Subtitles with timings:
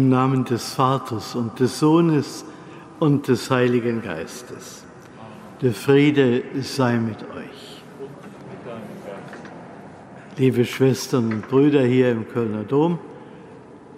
[0.00, 2.46] Im Namen des Vaters und des Sohnes
[3.00, 4.82] und des Heiligen Geistes.
[5.60, 7.82] Der Friede sei mit euch.
[10.38, 12.98] Liebe Schwestern und Brüder hier im Kölner Dom,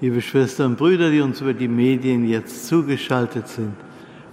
[0.01, 3.77] liebe Schwestern und Brüder, die uns über die Medien jetzt zugeschaltet sind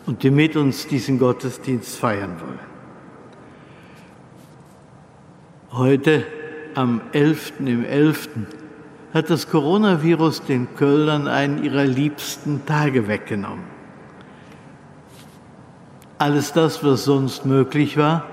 [0.07, 2.59] und die mit uns diesen Gottesdienst feiern wollen.
[5.71, 6.25] Heute
[6.73, 7.53] am 11.
[7.59, 8.27] im 11
[9.13, 13.63] hat das Coronavirus den Kölnern einen ihrer liebsten Tage weggenommen.
[16.17, 18.25] Alles das, was sonst möglich war,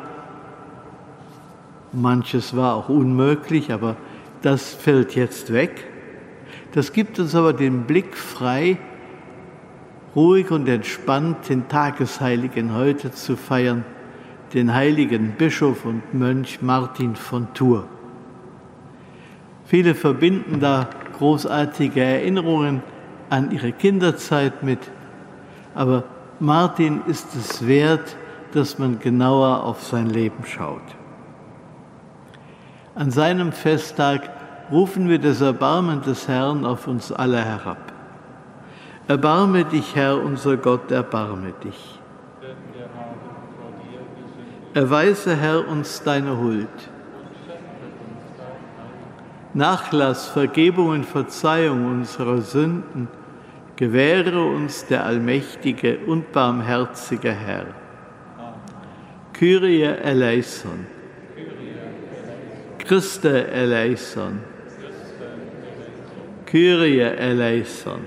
[1.93, 3.97] manches war auch unmöglich, aber
[4.43, 5.87] das fällt jetzt weg.
[6.73, 8.77] Das gibt uns aber den Blick frei,
[10.15, 13.85] ruhig und entspannt den Tagesheiligen heute zu feiern,
[14.53, 17.85] den heiligen Bischof und Mönch Martin von Tours.
[19.67, 20.89] Viele verbinden da
[21.19, 22.83] großartige Erinnerungen
[23.31, 24.79] an ihre Kinderzeit mit.
[25.75, 26.05] Aber
[26.39, 28.17] Martin ist es wert,
[28.53, 30.83] dass man genauer auf sein Leben schaut.
[32.95, 34.31] An seinem Festtag
[34.71, 37.93] rufen wir das Erbarmen des Herrn auf uns alle herab.
[39.09, 42.01] Erbarme dich, Herr, unser Gott, erbarme dich.
[44.75, 46.69] Erweise, Herr, uns deine Huld
[49.57, 53.09] Nachlass, Vergebung und Verzeihung unserer Sünden
[53.77, 57.65] gewähre uns der allmächtige und barmherzige Herr.
[59.33, 60.87] Kyrie eleison.
[62.77, 64.41] Christe eleison.
[66.45, 68.01] Kyrie eleison.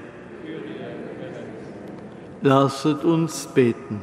[2.44, 4.02] Lasset uns beten.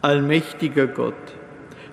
[0.00, 1.14] Allmächtiger Gott,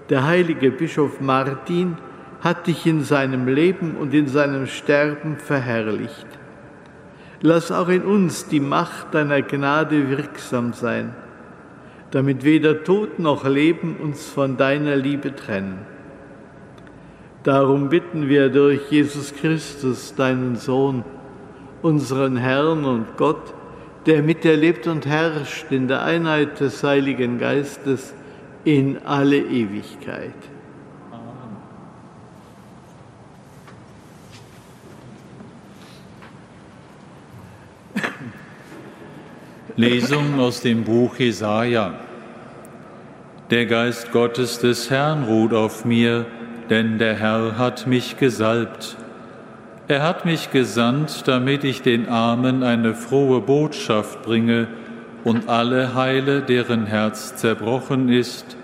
[0.09, 1.95] der heilige Bischof Martin,
[2.41, 6.27] hat dich in seinem Leben und in seinem Sterben verherrlicht.
[7.41, 11.15] Lass auch in uns die Macht deiner Gnade wirksam sein,
[12.11, 15.79] damit weder Tod noch Leben uns von deiner Liebe trennen.
[17.43, 21.05] Darum bitten wir durch Jesus Christus, deinen Sohn,
[21.81, 23.53] unseren Herrn und Gott,
[24.05, 28.13] der mit dir lebt und herrscht in der Einheit des Heiligen Geistes
[28.65, 30.33] in alle Ewigkeit.
[39.79, 41.93] Lesung aus dem Buch Jesaja.
[43.49, 46.25] Der Geist Gottes des Herrn ruht auf mir,
[46.69, 48.97] denn der Herr hat mich gesalbt.
[49.87, 54.67] Er hat mich gesandt, damit ich den Armen eine frohe Botschaft bringe
[55.23, 58.57] und alle heile, deren Herz zerbrochen ist,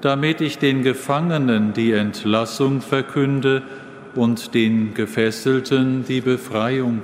[0.00, 3.62] damit ich den Gefangenen die Entlassung verkünde
[4.16, 7.02] und den Gefesselten die Befreiung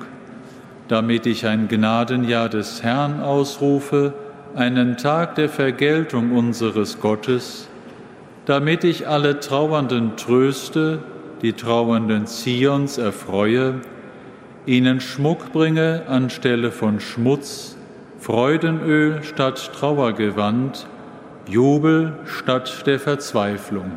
[0.93, 4.13] damit ich ein Gnadenjahr des Herrn ausrufe,
[4.55, 7.67] einen Tag der Vergeltung unseres Gottes,
[8.45, 10.99] damit ich alle Trauernden tröste,
[11.41, 13.81] die Trauernden Zions erfreue,
[14.67, 17.79] ihnen Schmuck bringe anstelle von Schmutz,
[18.19, 20.87] Freudenöl statt Trauergewand,
[21.49, 23.93] Jubel statt der Verzweiflung.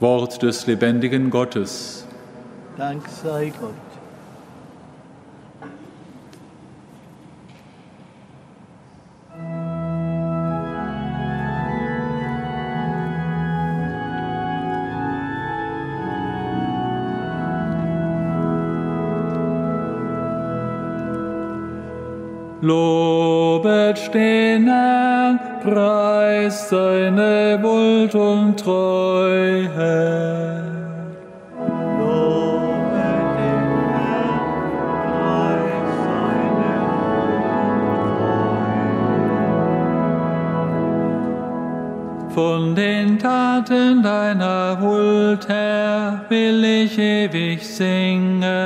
[0.00, 2.06] Wort des lebendigen Gottes.
[2.78, 3.83] Dank sei Gott.
[25.64, 29.70] Herrn, preist seine Wult und Treue.
[42.34, 48.63] Von den Taten deiner Huld her will ich ewig singen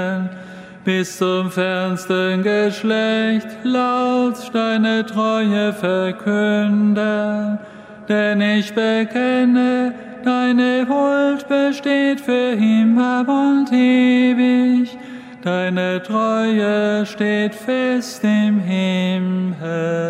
[0.89, 7.59] bis zum fernsten Geschlecht laut deine Treue verkünden.
[8.09, 9.93] Denn ich bekenne,
[10.25, 14.97] deine Huld besteht für immer und ewig,
[15.43, 20.09] deine Treue steht fest im Himmel.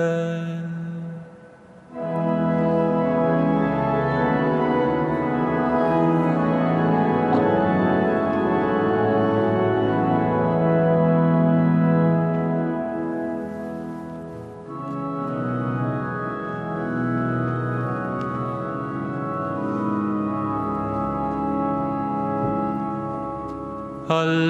[24.09, 24.48] Halleluja,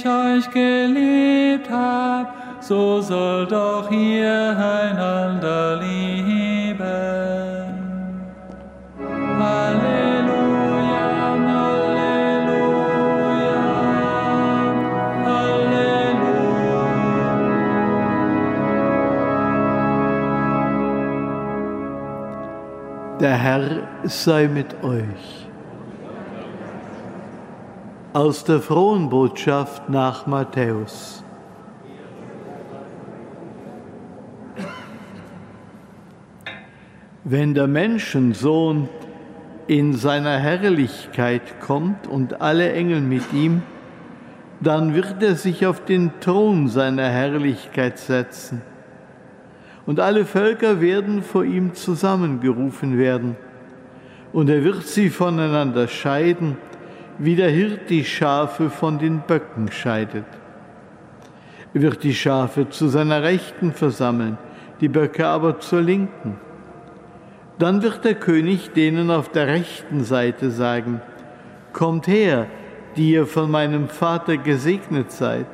[0.00, 6.78] ich euch geliebt hab, so sollt auch ihr einander lieben.
[9.38, 10.40] Halleluja.
[23.20, 25.39] Der Herr sei mit euch.
[28.20, 31.24] Aus der frohen Botschaft nach Matthäus.
[37.24, 38.90] Wenn der Menschensohn
[39.68, 43.62] in seiner Herrlichkeit kommt und alle Engel mit ihm,
[44.60, 48.60] dann wird er sich auf den Thron seiner Herrlichkeit setzen.
[49.86, 53.36] Und alle Völker werden vor ihm zusammengerufen werden.
[54.34, 56.58] Und er wird sie voneinander scheiden,
[57.22, 60.24] wie der Hirt die Schafe von den Böcken scheidet.
[61.74, 64.38] Er wird die Schafe zu seiner Rechten versammeln,
[64.80, 66.38] die Böcke aber zur Linken.
[67.58, 71.02] Dann wird der König denen auf der rechten Seite sagen,
[71.74, 72.46] Kommt her,
[72.96, 75.46] die ihr von meinem Vater gesegnet seid,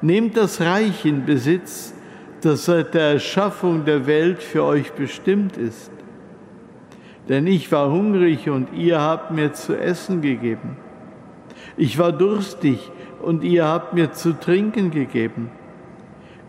[0.00, 1.94] nehmt das Reich in Besitz,
[2.40, 5.92] das seit der Erschaffung der Welt für euch bestimmt ist.
[7.28, 10.78] Denn ich war hungrig und ihr habt mir zu essen gegeben.
[11.76, 12.90] Ich war durstig
[13.22, 15.50] und ihr habt mir zu trinken gegeben.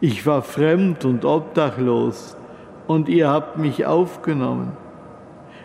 [0.02, 2.38] Ich war fremd und obdachlos
[2.88, 4.74] und ihr habt mich aufgenommen.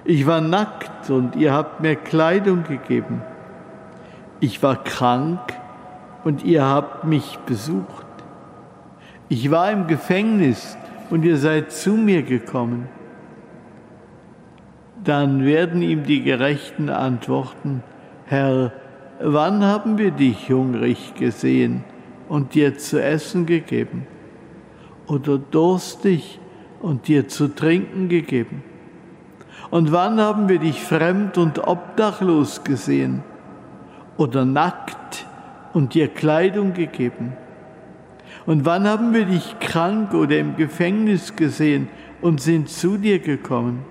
[0.04, 3.22] Ich war nackt und ihr habt mir Kleidung gegeben.
[4.40, 5.40] Ich war krank
[6.24, 8.06] und ihr habt mich besucht.
[9.28, 10.78] Ich war im Gefängnis
[11.10, 12.88] und ihr seid zu mir gekommen.
[15.04, 17.82] Dann werden ihm die Gerechten antworten,
[18.26, 18.72] Herr,
[19.20, 21.84] wann haben wir dich hungrig gesehen
[22.28, 24.06] und dir zu essen gegeben?
[25.06, 26.40] Oder durstig
[26.80, 28.62] und dir zu trinken gegeben?
[29.70, 33.22] Und wann haben wir dich fremd und obdachlos gesehen
[34.16, 35.26] oder nackt
[35.74, 37.34] und dir Kleidung gegeben?
[38.46, 41.88] Und wann haben wir dich krank oder im Gefängnis gesehen
[42.20, 43.84] und sind zu dir gekommen?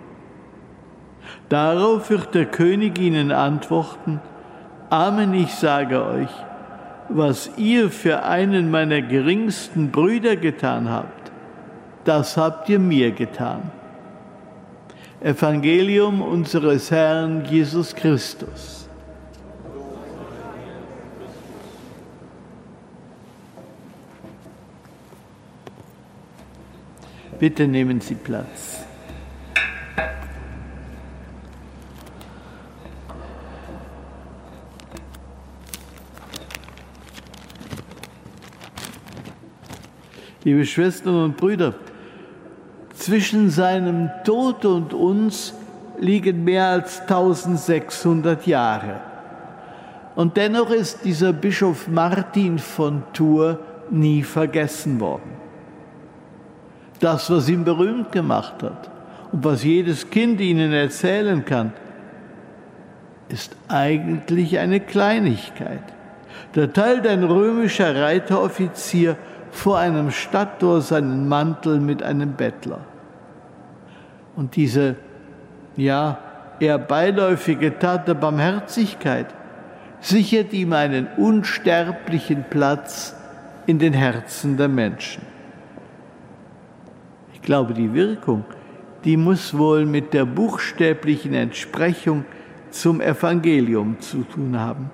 [1.49, 4.19] Darauf wird der König ihnen antworten,
[4.89, 6.29] Amen, ich sage euch,
[7.09, 11.31] was ihr für einen meiner geringsten Brüder getan habt,
[12.05, 13.71] das habt ihr mir getan.
[15.21, 18.89] Evangelium unseres Herrn Jesus Christus.
[27.37, 28.88] Bitte nehmen Sie Platz.
[40.49, 41.75] Liebe Schwestern und Brüder,
[42.95, 45.53] zwischen seinem Tod und uns
[45.99, 48.99] liegen mehr als 1600 Jahre.
[50.15, 53.57] Und dennoch ist dieser Bischof Martin von Tours
[53.91, 55.37] nie vergessen worden.
[56.99, 58.89] Das, was ihn berühmt gemacht hat
[59.31, 61.73] und was jedes Kind ihnen erzählen kann,
[63.27, 65.83] ist eigentlich eine Kleinigkeit.
[66.53, 69.15] Da teilt ein römischer Reiteroffizier
[69.51, 72.79] vor einem Stadttor seinen Mantel mit einem Bettler.
[74.35, 74.95] Und diese,
[75.75, 76.17] ja,
[76.59, 79.27] eher beiläufige Tat der Barmherzigkeit
[80.01, 83.15] sichert ihm einen unsterblichen Platz
[83.65, 85.23] in den Herzen der Menschen.
[87.33, 88.45] Ich glaube, die Wirkung,
[89.03, 92.25] die muss wohl mit der buchstäblichen Entsprechung
[92.69, 94.91] zum Evangelium zu tun haben.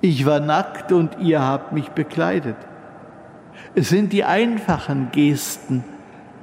[0.00, 2.56] Ich war nackt und ihr habt mich bekleidet.
[3.74, 5.82] Es sind die einfachen Gesten,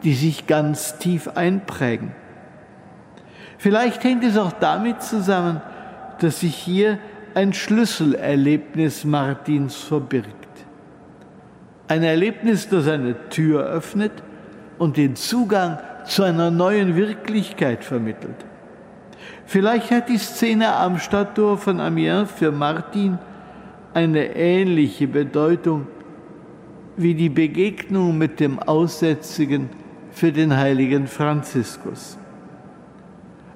[0.03, 2.11] die sich ganz tief einprägen.
[3.57, 5.61] Vielleicht hängt es auch damit zusammen,
[6.19, 6.97] dass sich hier
[7.35, 10.33] ein Schlüsselerlebnis Martins verbirgt.
[11.87, 14.11] Ein Erlebnis, das eine Tür öffnet
[14.77, 18.45] und den Zugang zu einer neuen Wirklichkeit vermittelt.
[19.45, 23.19] Vielleicht hat die Szene am Stadttor von Amiens für Martin
[23.93, 25.87] eine ähnliche Bedeutung
[26.99, 29.69] wie die Begegnung mit dem Aussätzigen
[30.11, 32.17] für den heiligen Franziskus.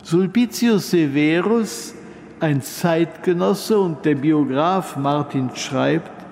[0.01, 1.93] Sulpicius Severus,
[2.39, 6.25] ein Zeitgenosse und der Biograf Martin schreibt,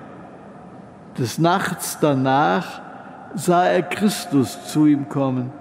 [1.18, 2.82] des Nachts danach
[3.36, 5.52] sah er Christus zu ihm kommen.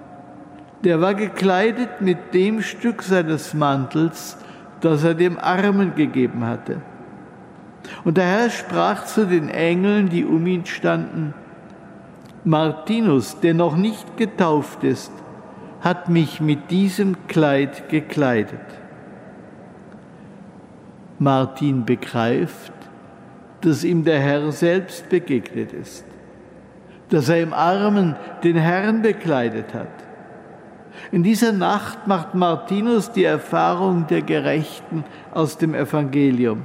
[0.85, 4.37] Der war gekleidet mit dem Stück seines Mantels,
[4.79, 6.81] das er dem Armen gegeben hatte.
[8.05, 11.33] Und der Herr sprach zu den Engeln, die um ihn standen,
[12.43, 15.11] Martinus, der noch nicht getauft ist,
[15.81, 18.59] hat mich mit diesem Kleid gekleidet.
[21.19, 22.73] Martin begreift,
[23.61, 26.03] dass ihm der Herr selbst begegnet ist,
[27.09, 29.87] dass er im Armen den Herrn bekleidet hat.
[31.11, 36.63] In dieser Nacht macht Martinus die Erfahrung der Gerechten aus dem Evangelium.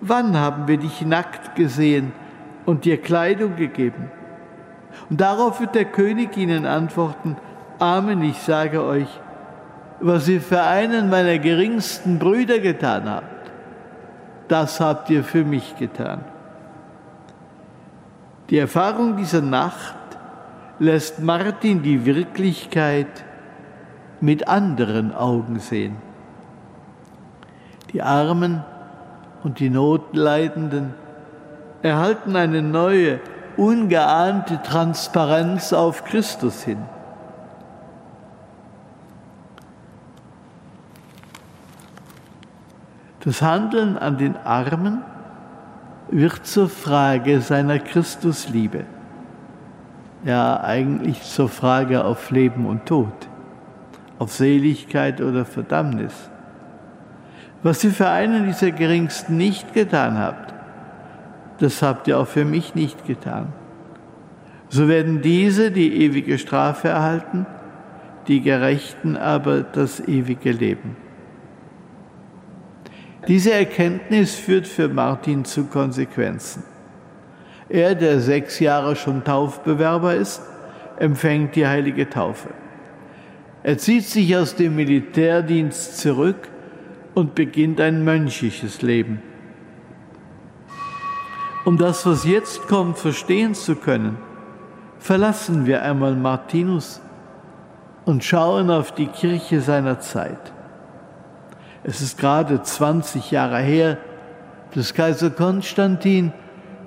[0.00, 2.12] Wann haben wir dich nackt gesehen
[2.64, 4.10] und dir Kleidung gegeben?
[5.10, 7.36] Und darauf wird der König ihnen antworten,
[7.78, 9.08] Amen, ich sage euch,
[10.00, 13.50] was ihr für einen meiner geringsten Brüder getan habt,
[14.48, 16.24] das habt ihr für mich getan.
[18.50, 19.94] Die Erfahrung dieser Nacht
[20.78, 23.24] lässt Martin die Wirklichkeit
[24.20, 25.96] mit anderen Augen sehen.
[27.92, 28.62] Die Armen
[29.42, 30.94] und die Notleidenden
[31.82, 33.20] erhalten eine neue,
[33.56, 36.78] ungeahnte Transparenz auf Christus hin.
[43.24, 45.02] Das Handeln an den Armen
[46.10, 48.84] wird zur Frage seiner Christusliebe.
[50.24, 53.12] Ja, eigentlich zur Frage auf Leben und Tod,
[54.18, 56.30] auf Seligkeit oder Verdammnis.
[57.62, 60.53] Was ihr für einen dieser Geringsten nicht getan habt,
[61.58, 63.52] das habt ihr auch für mich nicht getan.
[64.68, 67.46] So werden diese die ewige Strafe erhalten,
[68.26, 70.96] die Gerechten aber das ewige Leben.
[73.28, 76.62] Diese Erkenntnis führt für Martin zu Konsequenzen.
[77.68, 80.42] Er, der sechs Jahre schon Taufbewerber ist,
[80.98, 82.50] empfängt die heilige Taufe.
[83.62, 86.48] Er zieht sich aus dem Militärdienst zurück
[87.14, 89.22] und beginnt ein mönchisches Leben.
[91.64, 94.18] Um das, was jetzt kommt, verstehen zu können,
[94.98, 97.00] verlassen wir einmal Martinus
[98.04, 100.52] und schauen auf die Kirche seiner Zeit.
[101.82, 103.98] Es ist gerade 20 Jahre her,
[104.74, 106.32] dass Kaiser Konstantin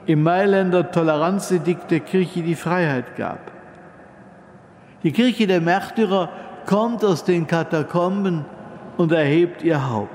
[0.05, 3.51] im Mailänder Toleranzedikt der Kirche die Freiheit gab.
[5.03, 6.29] Die Kirche der Märtyrer
[6.67, 8.45] kommt aus den Katakomben
[8.97, 10.11] und erhebt ihr Haupt.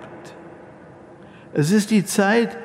[1.52, 2.56] Es ist die Zeit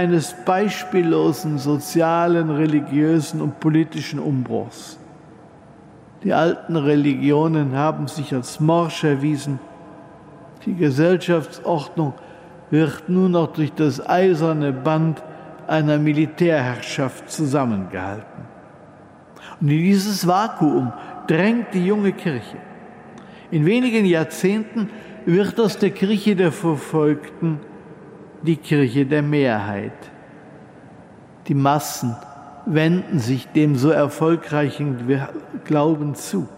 [0.00, 4.98] eines beispiellosen sozialen, religiösen und politischen Umbruchs.
[6.24, 9.58] Die alten Religionen haben sich als morsch erwiesen
[10.66, 12.14] die Gesellschaftsordnung
[12.70, 15.22] wird nur noch durch das eiserne Band
[15.66, 18.44] einer Militärherrschaft zusammengehalten.
[19.60, 20.92] Und in dieses Vakuum
[21.26, 22.56] drängt die junge Kirche.
[23.50, 24.90] In wenigen Jahrzehnten
[25.26, 27.60] wird aus der Kirche der Verfolgten
[28.42, 30.10] die Kirche der Mehrheit.
[31.48, 32.16] Die Massen
[32.66, 35.18] wenden sich dem so erfolgreichen
[35.64, 36.48] Glauben zu.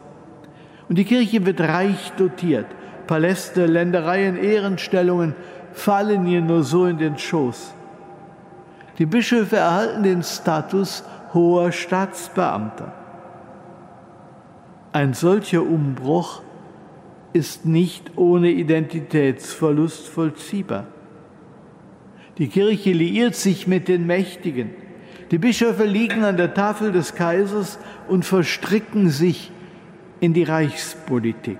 [0.88, 2.66] Und die Kirche wird reich dotiert.
[3.06, 5.34] Paläste, Ländereien, Ehrenstellungen
[5.72, 7.74] fallen ihr nur so in den Schoß.
[8.98, 12.92] Die Bischöfe erhalten den Status hoher Staatsbeamter.
[14.92, 16.42] Ein solcher Umbruch
[17.32, 20.84] ist nicht ohne Identitätsverlust vollziehbar.
[22.38, 24.70] Die Kirche liiert sich mit den Mächtigen.
[25.30, 29.50] Die Bischöfe liegen an der Tafel des Kaisers und verstricken sich
[30.20, 31.58] in die Reichspolitik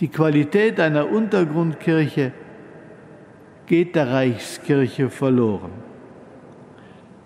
[0.00, 2.32] die Qualität einer Untergrundkirche
[3.66, 5.70] geht der Reichskirche verloren.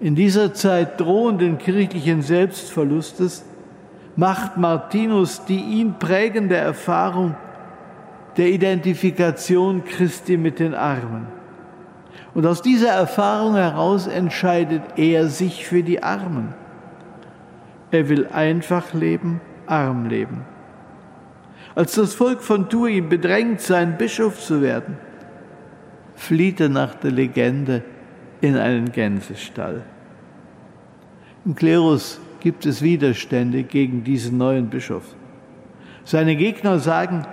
[0.00, 3.44] In dieser Zeit drohenden kirchlichen Selbstverlustes
[4.16, 7.34] macht Martinus die ihn prägende Erfahrung
[8.36, 11.37] der Identifikation Christi mit den Armen.
[12.38, 16.54] Und aus dieser Erfahrung heraus entscheidet er sich für die Armen.
[17.90, 20.44] Er will einfach leben, arm leben
[21.78, 24.96] als das Volk von Turin bedrängt, sein Bischof zu werden,
[26.16, 27.84] flieht er nach der Legende
[28.40, 29.84] in einen Gänsestall.
[31.44, 35.04] Im Klerus gibt es Widerstände gegen diesen neuen Bischof.
[36.02, 37.24] Seine Gegner sagen,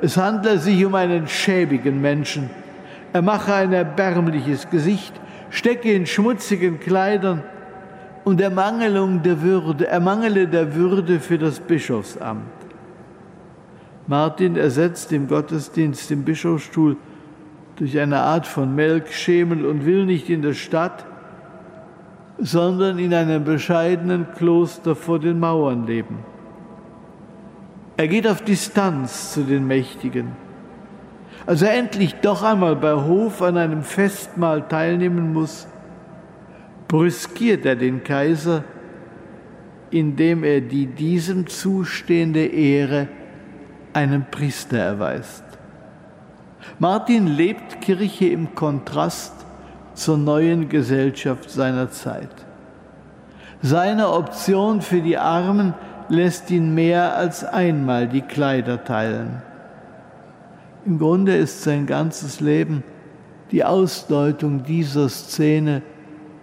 [0.00, 2.48] es handle sich um einen schäbigen Menschen.
[3.12, 7.42] Er mache ein erbärmliches Gesicht, stecke in schmutzigen Kleidern
[8.24, 12.42] und Ermangelung der Würde, ermangele der Würde für das Bischofsamt.
[14.06, 16.96] Martin ersetzt im Gottesdienst im Bischofsstuhl
[17.76, 21.04] durch eine Art von Melkschemel und will nicht in der Stadt,
[22.38, 26.18] sondern in einem bescheidenen Kloster vor den Mauern leben.
[27.96, 30.32] Er geht auf Distanz zu den Mächtigen.
[31.50, 35.66] Als er endlich doch einmal bei Hof an einem Festmahl teilnehmen muss,
[36.86, 38.62] brüskiert er den Kaiser,
[39.90, 43.08] indem er die diesem zustehende Ehre
[43.92, 45.42] einem Priester erweist.
[46.78, 49.34] Martin lebt Kirche im Kontrast
[49.94, 52.30] zur neuen Gesellschaft seiner Zeit.
[53.60, 55.74] Seine Option für die Armen
[56.08, 59.49] lässt ihn mehr als einmal die Kleider teilen.
[60.86, 62.82] Im Grunde ist sein ganzes Leben
[63.50, 65.82] die Ausdeutung dieser Szene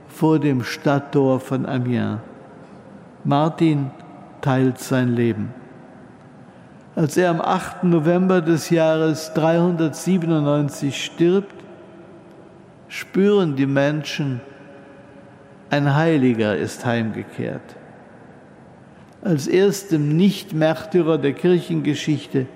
[0.07, 2.19] vor dem Stadttor von Amiens.
[3.23, 3.91] Martin
[4.41, 5.53] teilt sein Leben.
[6.95, 7.83] Als er am 8.
[7.83, 11.53] November des Jahres 397 stirbt,
[12.87, 14.41] spüren die Menschen,
[15.69, 17.75] ein Heiliger ist heimgekehrt.
[19.21, 22.47] Als erstem Nicht-Märtyrer der Kirchengeschichte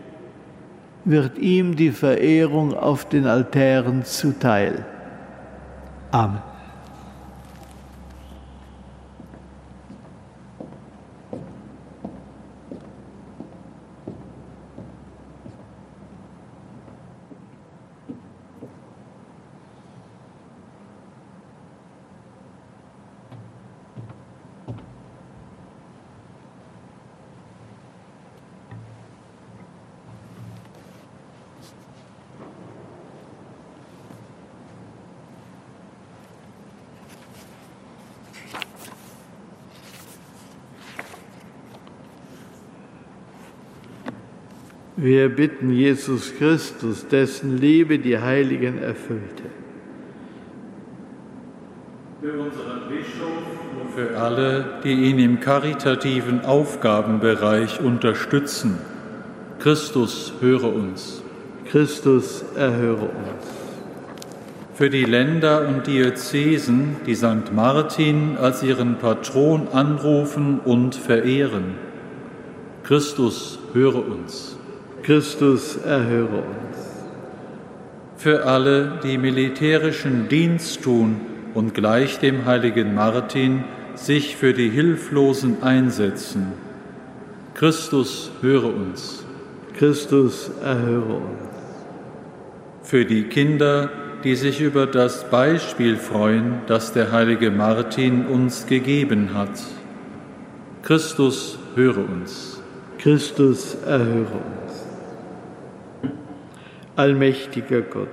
[1.06, 4.86] wird ihm die Verehrung auf den Altären zuteil.
[6.12, 6.51] Amen.
[45.04, 49.46] Wir bitten Jesus Christus, dessen Liebe die Heiligen erfüllte.
[52.22, 58.78] Für unseren Bischof und für alle, die ihn im karitativen Aufgabenbereich unterstützen.
[59.58, 61.24] Christus, höre uns.
[61.66, 63.48] Christus, erhöre uns.
[64.76, 67.52] Für die Länder und Diözesen, die St.
[67.52, 71.74] Martin als ihren Patron anrufen und verehren.
[72.84, 74.61] Christus, höre uns.
[75.04, 76.78] Christus, erhöre uns.
[78.18, 81.22] Für alle, die militärischen Dienst tun
[81.56, 83.64] und gleich dem heiligen Martin
[83.96, 86.54] sich für die Hilflosen einsetzen.
[87.56, 89.26] Christus, höre uns.
[89.76, 91.50] Christus, erhöre uns.
[92.84, 93.90] Für die Kinder,
[94.24, 99.60] die sich über das Beispiel freuen, das der heilige Martin uns gegeben hat.
[100.84, 102.62] Christus, höre uns.
[103.00, 104.61] Christus, erhöre uns.
[106.98, 108.10] Allmächtiger Gott,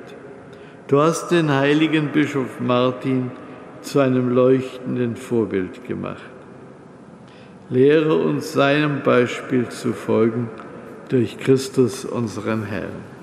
[0.87, 3.33] du hast den heiligen Bischof Martin
[3.81, 6.23] zu einem leuchtenden Vorbild gemacht.
[7.71, 10.49] Lehre uns seinem Beispiel zu folgen
[11.09, 13.18] durch Christus, unseren Herrn.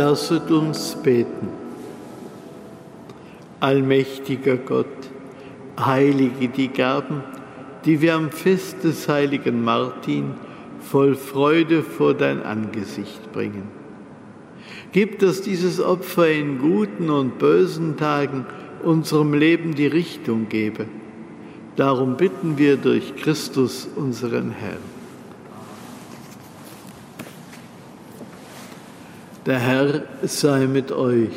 [0.00, 1.48] Lasset uns beten.
[3.60, 4.86] Allmächtiger Gott,
[5.78, 7.22] heilige die Gaben,
[7.84, 10.32] die wir am Fest des heiligen Martin
[10.80, 13.64] voll Freude vor dein Angesicht bringen.
[14.92, 18.46] Gib, dass dieses Opfer in guten und bösen Tagen
[18.82, 20.86] unserem Leben die Richtung gebe.
[21.76, 24.99] Darum bitten wir durch Christus unseren Herrn.
[29.46, 31.30] Der Herr sei mit euch.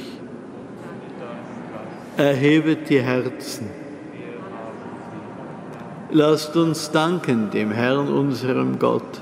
[2.18, 3.70] Erhebet die Herzen.
[6.12, 9.22] Lasst uns danken dem Herrn, unserem Gott.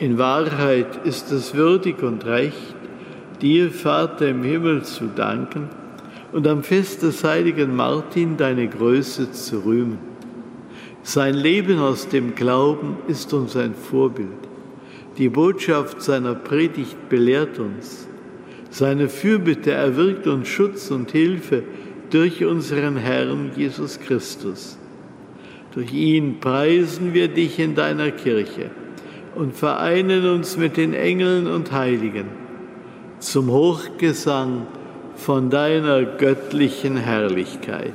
[0.00, 2.74] In Wahrheit ist es würdig und recht,
[3.40, 5.68] dir, Vater im Himmel, zu danken
[6.32, 9.98] und am Fest des heiligen Martin deine Größe zu rühmen.
[11.04, 14.53] Sein Leben aus dem Glauben ist uns ein Vorbild.
[15.18, 18.08] Die Botschaft seiner Predigt belehrt uns.
[18.70, 21.62] Seine Fürbitte erwirkt uns Schutz und Hilfe
[22.10, 24.76] durch unseren Herrn Jesus Christus.
[25.72, 28.70] Durch ihn preisen wir dich in deiner Kirche
[29.34, 32.26] und vereinen uns mit den Engeln und Heiligen
[33.20, 34.66] zum Hochgesang
[35.16, 37.94] von deiner göttlichen Herrlichkeit.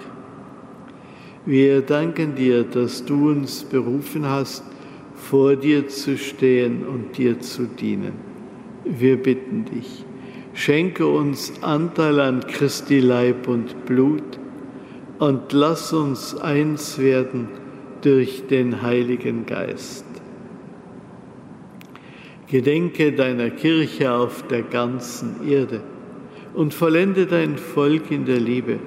[1.45, 4.63] Wir danken dir, dass du uns berufen hast,
[5.15, 8.13] vor dir zu stehen und dir zu dienen.
[8.85, 10.05] Wir bitten dich,
[10.53, 14.39] schenke uns Anteil an Christi Leib und Blut
[15.17, 17.47] und lass uns eins werden
[18.01, 20.05] durch den Heiligen Geist.
[22.47, 25.81] Gedenke deiner Kirche auf der ganzen Erde
[26.53, 28.79] und vollende dein Volk in der Liebe,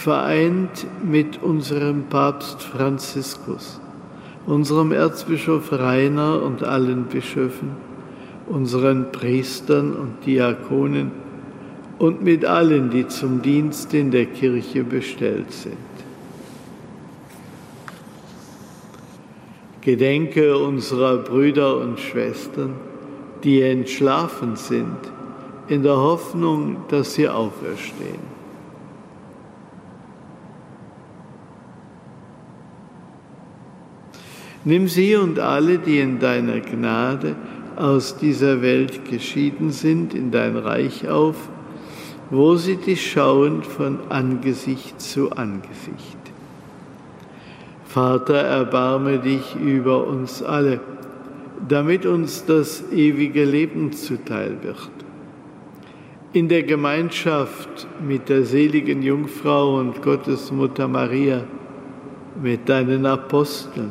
[0.00, 3.78] vereint mit unserem Papst Franziskus,
[4.46, 7.72] unserem Erzbischof Rainer und allen Bischöfen,
[8.48, 11.10] unseren Priestern und Diakonen
[11.98, 15.76] und mit allen, die zum Dienst in der Kirche bestellt sind.
[19.82, 22.74] Gedenke unserer Brüder und Schwestern,
[23.44, 24.98] die entschlafen sind,
[25.68, 28.29] in der Hoffnung, dass sie auferstehen.
[34.64, 37.34] Nimm sie und alle, die in deiner Gnade
[37.76, 41.48] aus dieser Welt geschieden sind, in dein Reich auf,
[42.28, 46.18] wo sie dich schauen von Angesicht zu Angesicht.
[47.84, 50.80] Vater, erbarme dich über uns alle,
[51.66, 54.90] damit uns das ewige Leben zuteil wird.
[56.32, 61.44] In der Gemeinschaft mit der seligen Jungfrau und Gottesmutter Maria,
[62.40, 63.90] mit deinen Aposteln,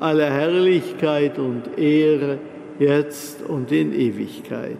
[0.00, 2.38] alle Herrlichkeit und Ehre,
[2.78, 4.76] jetzt und in Ewigkeit.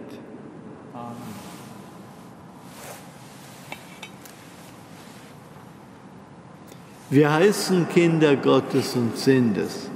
[7.09, 9.89] Wir heißen Kinder Gottes und sind es.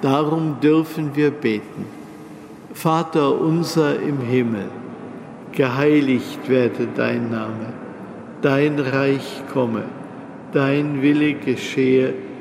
[0.00, 1.86] Darum dürfen wir beten.
[2.72, 4.68] Vater unser im Himmel,
[5.52, 7.72] geheiligt werde dein Name,
[8.42, 9.84] dein Reich komme,
[10.52, 12.14] dein Wille geschehe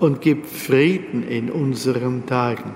[0.00, 2.70] und gib Frieden in unseren Tagen.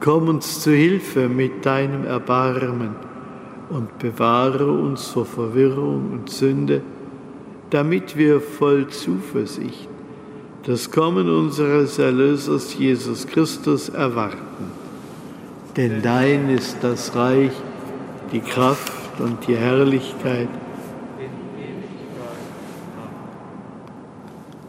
[0.00, 2.96] Komm uns zu Hilfe mit deinem Erbarmen
[3.70, 6.82] und bewahre uns vor Verwirrung und Sünde,
[7.70, 9.88] damit wir voll Zuversicht
[10.64, 14.70] das Kommen unseres Erlösers Jesus Christus erwarten.
[15.76, 17.50] Denn dein ist das Reich,
[18.32, 20.48] die Kraft und die Herrlichkeit.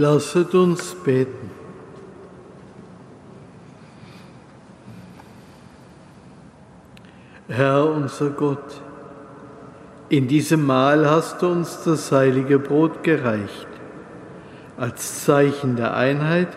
[0.00, 1.50] Lasset uns beten.
[7.48, 8.80] Herr unser Gott,
[10.08, 13.66] in diesem Mahl hast du uns das heilige Brot gereicht,
[14.76, 16.56] als Zeichen der Einheit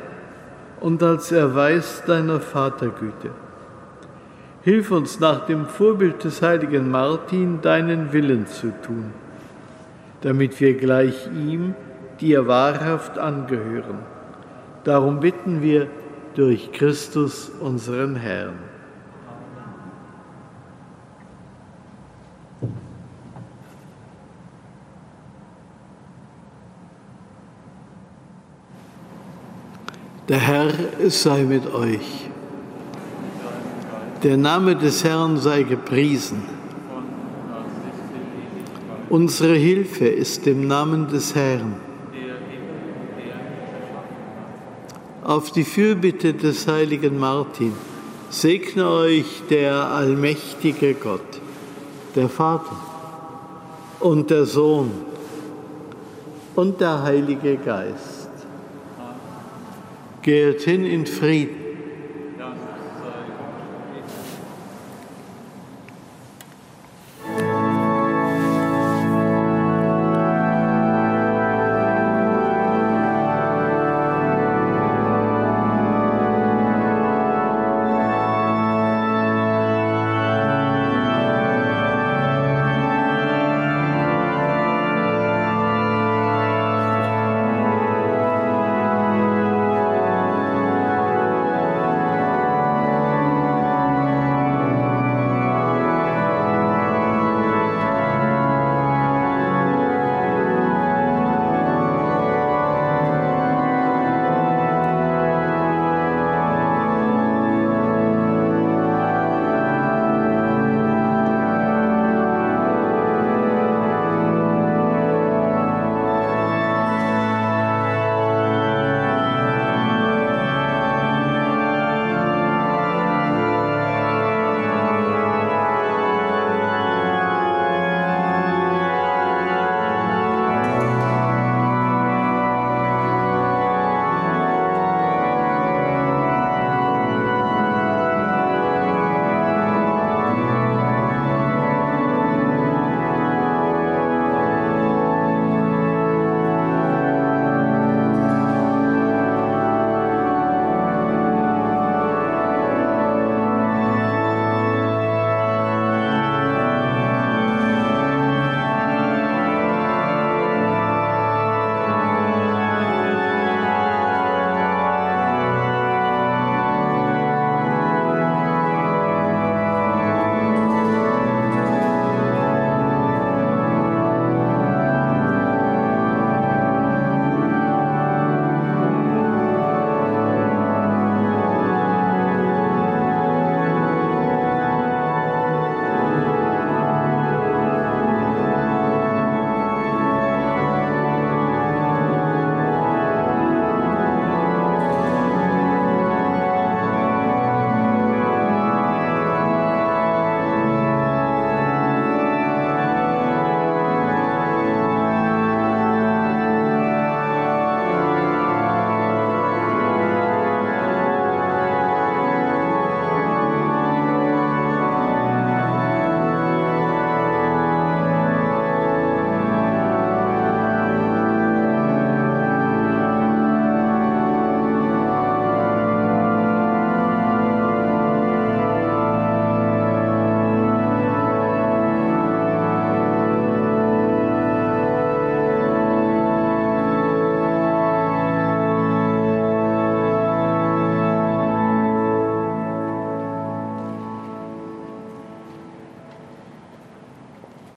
[0.80, 3.32] und als Erweis deiner Vatergüte.
[4.62, 9.12] Hilf uns nach dem Vorbild des heiligen Martin deinen Willen zu tun,
[10.22, 11.74] damit wir gleich ihm
[12.22, 14.00] dir wahrhaft angehören.
[14.84, 15.88] Darum bitten wir
[16.36, 18.60] durch Christus unseren Herrn.
[30.30, 30.72] Der Herr
[31.10, 32.30] sei mit euch.
[34.24, 36.44] Der Name des Herrn sei gepriesen.
[39.10, 41.81] Unsere Hilfe ist im Namen des Herrn.
[45.32, 47.72] Auf die Fürbitte des heiligen Martin
[48.30, 51.40] segne euch der allmächtige Gott,
[52.18, 52.76] der Vater
[54.02, 54.92] und der Sohn
[56.54, 58.30] und der Heilige Geist.
[60.22, 61.61] Geht hin in Frieden.